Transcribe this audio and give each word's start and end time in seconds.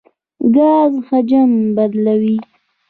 ګاز 0.55 0.93
حجم 1.07 1.51
بدلوي. 1.75 2.37